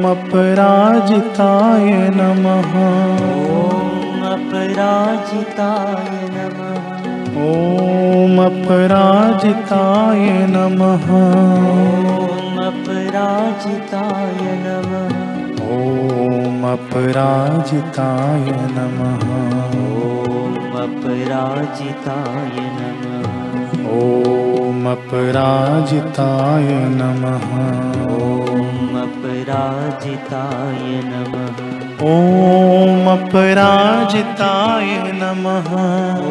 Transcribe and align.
ॐमपराजिताय 0.00 1.92
नमः। 1.92 2.72
अपराजताय 4.30 6.10
नमः। 6.10 6.90
ॐ 7.40 8.44
अपराजताय 8.44 10.46
नमः। 10.50 11.06
अपराजिताय 13.20 14.38
नमः। 14.64 15.16
ॐ 15.72 16.62
अपराजिताय 16.68 18.46
नमः। 18.76 19.24
ॐ 19.90 20.64
अपराजिताय 20.82 22.56
नमः। 22.76 23.34
ॐ 23.96 24.86
अपराजिताय 24.92 26.68
नमः। 26.96 27.44
ॐ 28.16 28.96
अपराजिताय 29.02 30.84
नमः। 31.12 31.60
ॐ 32.10 33.06
अपराजिताय 33.16 34.90
नमः। 35.22 35.70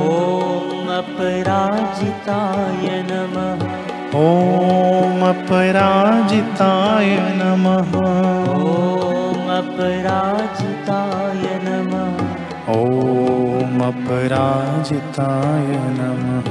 ॐ 0.06 0.88
अपराजिताय 1.00 2.86
नमः 3.12 3.69
ॐ 4.16 5.20
अपराजिताय 5.22 7.10
नमः। 7.20 7.92
ॐ 8.00 9.50
अपराजिताय 9.58 11.44
नमः। 11.64 12.16
ॐ 12.74 13.80
अपराजिताय 13.88 15.68
नमः। 16.00 16.50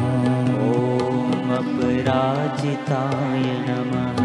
ॐ 0.69 1.51
अपराजिताय 1.57 3.43
नमः। 3.69 4.23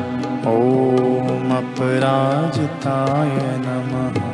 ॐ 0.51 1.57
अपराजिताय 1.57 3.35
नमः 3.65 4.32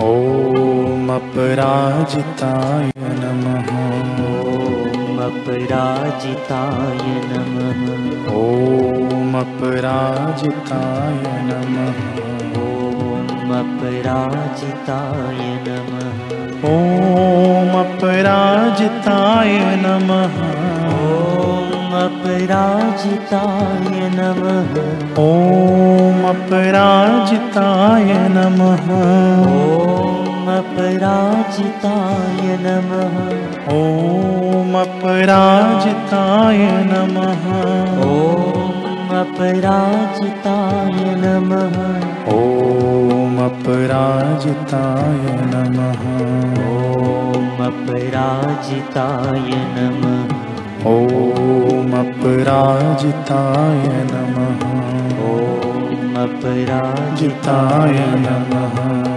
ॐ 0.00 1.08
अपराजिताय 1.08 2.92
नमः। 2.98 3.68
ॐ 4.26 5.18
अपराजिताय 5.26 6.98
नमः। 7.30 7.80
ॐ 8.34 9.34
अपराजिताय 9.40 11.22
नमः। 11.24 12.02
ॐ 12.64 13.54
अपराजिताय 13.60 15.40
नमः। 15.68 16.20
ॐ 16.74 17.84
अपराजिताय 17.84 19.58
नमः 19.76 20.65
अपराजिताय 22.06 23.96
नमः। 24.14 24.72
ॐ 25.22 26.18
अपराजिताय 26.28 28.10
नमः। 28.34 28.90
ॐ 29.46 30.46
अपराजिताय 30.56 32.42
नमः। 32.64 33.16
ॐ 33.76 34.74
अपराजिताय 34.82 36.62
नमः। 36.92 37.44
ॐ 38.06 39.12
अपराजिताय 39.22 40.98
नमः। 41.22 41.78
ॐ 42.36 43.38
अपराजिताय 43.46 45.24
नमः। 45.54 46.04
ॐ 46.66 47.64
अपराजिताय 47.68 49.48
नमः 49.76 50.55
ॐ 50.84 51.92
अपराजिताय 51.92 53.82
नमः। 54.12 54.60
ॐ 55.30 56.14
अपराजिताय 56.16 57.16
जिताय 57.16 57.92
नमः 58.16 59.15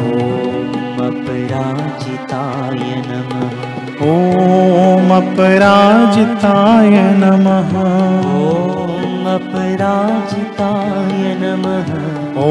ॐ 0.04 1.00
अपराजिताय 1.06 2.84
नमः। 3.08 3.50
ॐ 4.06 5.10
अपराजिताय 5.16 6.94
नमः। 7.18 7.74
ॐ 8.34 9.26
अपराजिताय 9.34 11.20
नमः। 11.40 11.90
ॐ 12.44 12.46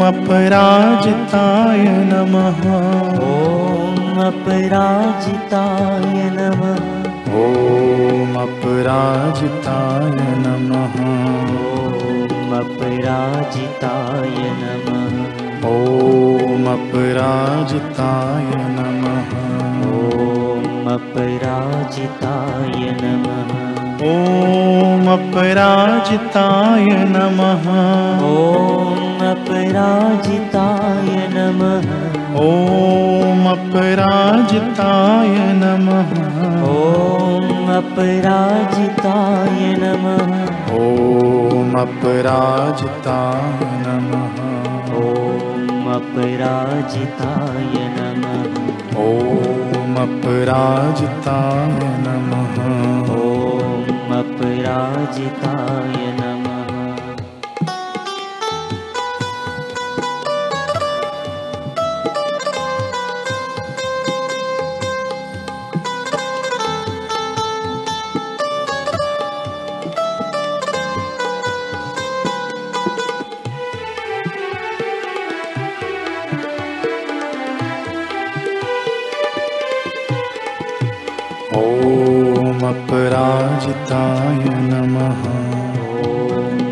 अपराजिताय 0.00 1.86
नमः। 2.12 2.60
ॐ 3.28 4.20
अपराजिताय 4.26 6.18
नमः। 6.34 6.84
ॐ 7.36 7.75
अपराजिताय 8.36 10.16
नमः। 10.44 10.96
ॐ 11.66 12.50
अपराजिताय 12.52 14.36
नमः। 14.60 15.14
ॐ 15.68 16.66
अपराजिताय 16.72 18.50
नमः। 18.76 19.30
ॐ 19.92 20.90
अपराजिताय 20.94 22.78
नमः। 23.02 23.50
ॐ 24.10 25.06
अपराजिताय 25.16 26.84
नमः। 26.84 27.64
ॐ 28.26 29.24
अपराजिताय 29.32 31.10
नमः। 31.32 31.86
ॐ 32.40 33.46
अपराजिताय 33.46 35.38
नमः 35.38 36.10
अपराजिताय 37.76 39.58
नमः। 39.78 40.30
ॐ 40.76 41.72
अपराजिताय 41.74 43.64
नमः। 43.86 44.36
ॐ 45.00 45.90
अपराजिताय 45.94 47.74
नमः। 47.96 48.46
ॐ 49.04 49.96
अपराजिताय 50.06 51.78
नमः। 52.06 52.56
ॐ 53.16 54.14
अपराजिताय 54.18 55.96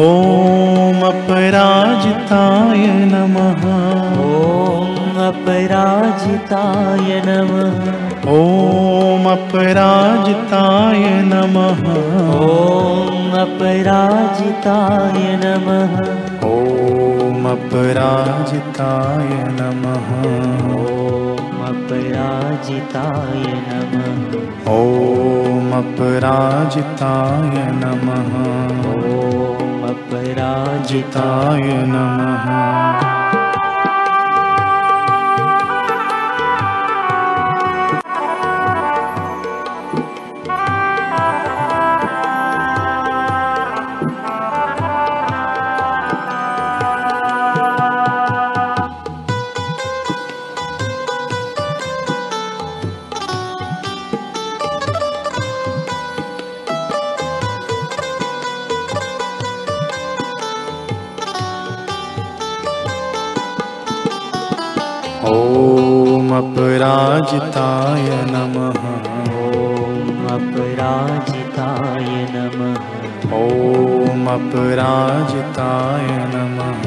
ॐ 0.08 1.00
अपराजिताय 1.12 2.86
नमः। 3.14 3.64
ॐ 4.24 4.77
अपराजिताय 5.28 7.22
नमः। 7.26 7.78
ॐ 8.32 9.24
अपराजिताय 9.32 11.04
नमः। 11.24 11.82
ॐ 12.36 13.32
अपराजिताय 13.42 15.18
नमः। 15.44 15.94
ॐ 16.48 17.44
अपराजिताय 17.50 19.28
नमः। 19.58 20.08
ॐ 20.22 21.64
अपराजिताय 21.68 23.42
नमः। 23.68 24.16
ॐ 24.74 25.72
अपराजिताय 25.82 27.52
नमः। 27.82 28.32
ॐ 28.94 29.88
अपराजिताय 29.88 30.78
जिताय 30.88 31.62
नमः 31.62 33.17
अपराजिताय 66.78 68.04
नमः। 68.30 68.76
ॐ 69.38 70.26
अपराजिताय 70.34 72.10
नमः। 72.34 72.76
ॐ 73.38 74.26
अपराजिताय 74.26 76.06
नमः। 76.34 76.84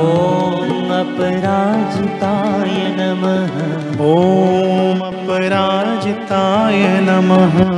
ॐ 0.05 0.94
अपराजिताय 1.00 2.79
नमः। 2.99 3.59
ॐ 4.06 5.00
अपराजिताय 5.11 7.00
नमः 7.00 7.78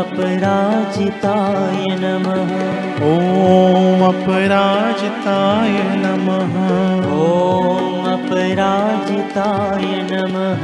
अपराजिताय 0.00 1.84
नमः। 1.90 2.50
ॐ 3.08 4.02
अपराजिताय 4.08 5.74
नमः। 5.96 6.54
ॐ 7.16 8.04
अपराजिताय 8.12 9.84
नमः। 10.12 10.62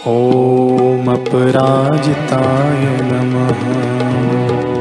ॐ 0.07 1.07
अपराजिताय 1.07 2.83
नमः। 3.03 3.63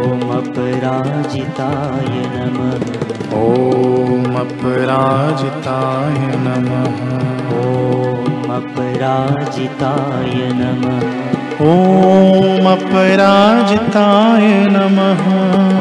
ॐ 0.06 0.20
अपराजिताय 0.36 2.12
नमः। 2.34 2.84
ॐ 3.38 4.36
अपराजिताय 4.36 6.20
नमः। 6.44 7.00
ॐ 7.58 8.50
अपराजिताय 8.56 10.34
नमः। 10.54 11.02
ॐ 11.66 12.66
अपराजिताय 12.76 14.46
नमः। 14.70 15.24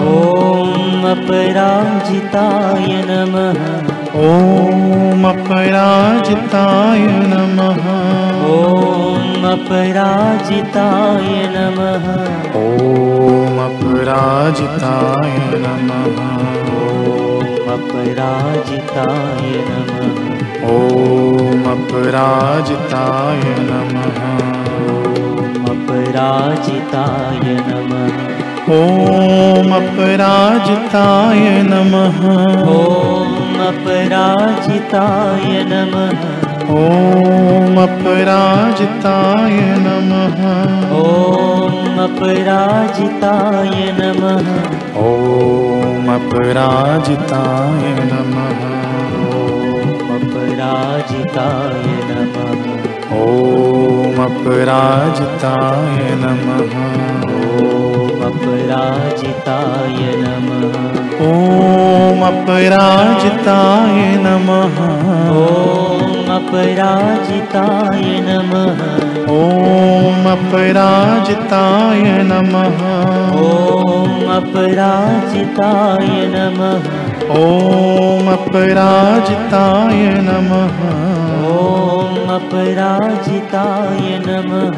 ॐ 0.07 1.03
अपराजिताय 1.11 3.05
नमः 3.09 3.86
ॐ 4.17 5.23
अपराजिताय 5.23 6.99
नमः। 6.99 7.83
ॐ 8.51 9.43
अपराजिताय 9.43 11.27
नमः। 11.55 12.07
ॐ 12.61 13.59
अपराजिताय 13.65 15.37
नमः। 15.53 16.17
ॐ 16.77 17.69
अपराजिताय 17.75 19.63
नमः। 19.67 20.17
ॐ 20.71 21.63
अपराजिताय 21.75 23.41
नमः। 23.69 24.19
ॐ 25.13 25.65
अपराजिताय 25.73 27.39
नमः। 27.43 28.17
ॐ 28.69 29.71
अपराजिताय 29.71 31.63
नमः। 31.63 32.19
ॐ 32.73 33.46
अपराजिताय 33.67 35.47
नमः। 35.69 36.21
ॐ 36.73 37.77
अपराजिताय 37.77 39.57
नमः। 39.85 40.39
ॐ 40.99 41.97
अपराजिताय 42.03 43.75
नमः। 43.99 44.47
ॐ 45.03 46.07
अपराजिताय 46.15 47.83
नमः। 48.11 48.61
ॐ 49.31 50.15
अपराजिताय 50.17 51.85
नमः। 52.11 52.61
ॐ 53.21 54.17
अपराजिताय 54.27 55.97
नमः। 56.23 56.75
ॐ 57.27 58.21
अपराजिताय 58.31 59.99
नमः 60.17 60.86
अपराजिताय 62.27 63.99
नमः। 64.23 64.77
ॐ 65.41 66.31
अपराजिताय 66.35 68.01
नमः। 68.27 68.81
ॐ 69.35 70.25
अपराजिताय 70.31 72.03
नमः। 72.23 72.81
ॐ 73.43 74.25
अपराजिताय 74.37 76.07
नमः 76.35 77.06
ॐ 77.29 78.27
अपराजिताय 78.31 80.01
नमः। 80.27 80.77
ॐ 81.47 82.29
अपराजिताय 82.35 83.99
नमः। 84.27 84.77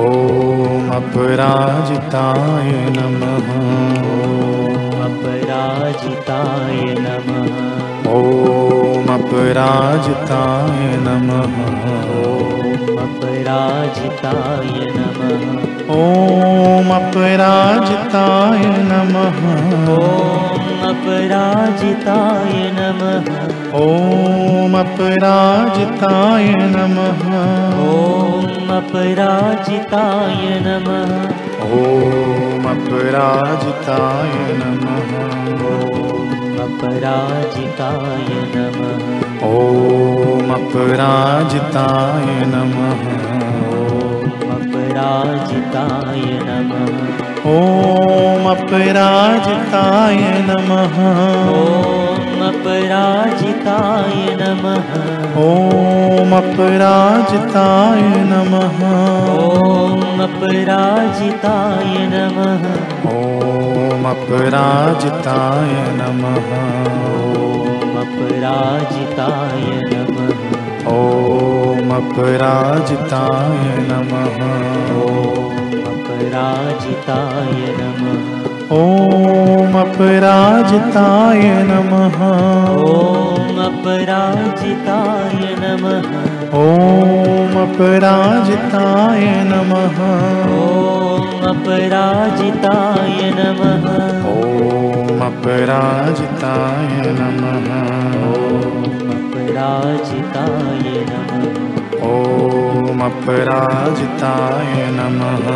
ॐ 0.00 0.90
अपराजिताय 0.90 2.70
नमः। 2.96 3.48
अपराजिताय 5.04 6.84
नमः। 6.98 7.48
ॐ 8.12 9.08
अपराजिताय 9.14 10.80
नमः। 11.00 11.56
अपराजिताय 13.06 14.84
नमः। 14.96 15.66
ॐ 15.96 16.90
अपराजिताय 16.90 18.64
नमः 18.66 20.25
अपराजिताय 21.76 22.72
नमः। 22.74 23.26
ॐ 23.78 24.74
अपराजिताय 24.74 26.54
नमः। 26.54 27.20
ॐ 27.86 28.70
अपराजिताय 28.76 30.42
नमः। 30.66 31.12
ॐ 31.66 32.64
अपराजिताय 32.72 34.32
नमः। 34.60 35.12
ॐ 35.66 36.58
अपराजिताय 36.66 38.28
नमः। 38.54 39.04
ॐ 39.48 40.50
अपराजिताय 40.50 42.26
नमः। 42.54 43.04
ॐ 43.76 44.50
अपराजिताय 44.56 46.24
नमः। 46.48 47.16
ॐ 47.52 48.15
अपराजिताय 48.50 50.18
नमः। 50.48 50.96
ॐ 51.56 52.42
अपराजिताय 52.48 54.36
नमः। 54.40 54.90
ॐ 55.44 56.32
अपराजिताय 56.36 58.00
नमः। 58.00 58.80
ॐ 59.38 60.20
अपराजिताय 60.26 61.92
नमः। 62.12 62.66
ॐ 63.14 64.04
अपराजिताय 64.10 65.74
नमः। 66.00 66.52
ॐ 67.26 67.96
अपराजिताय 68.04 69.64
नमः। 69.92 70.46
ॐ 70.92 71.90
अपराजिताय 71.96 73.64
नमः 73.88 75.45
अपराजिताय 76.36 77.60
नमः। 77.78 78.24
ॐ 78.76 79.74
अपराजिताय 79.80 81.42
नमः। 81.68 82.18
ॐ 82.88 83.60
अपराजिताय 83.66 85.40
नमः। 85.60 86.10
ॐ 86.58 87.56
अपराजिताय 87.62 89.24
नमः। 89.52 89.98
ॐ 90.56 91.48
अपराजिताय 91.52 93.18
नमः। 93.36 93.88
ॐ 94.34 95.20
अपराजिताय 95.30 97.00
नमः। 97.20 97.66
ॐ 98.26 98.84
अपराजिताय 99.16 101.04
नमः 101.10 101.85
ॐ 102.06 103.00
अपराजिताय 103.00 104.74
नमः। 104.90 105.46